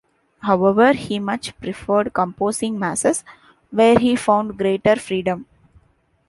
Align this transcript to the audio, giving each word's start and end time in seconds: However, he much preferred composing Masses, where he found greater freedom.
However, 0.41 0.93
he 0.93 1.19
much 1.19 1.55
preferred 1.59 2.11
composing 2.11 2.79
Masses, 2.79 3.23
where 3.69 3.99
he 3.99 4.15
found 4.15 4.57
greater 4.57 4.95
freedom. 4.95 5.45